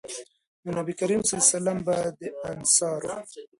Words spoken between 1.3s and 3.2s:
الله علیه وسلّم به د انصارو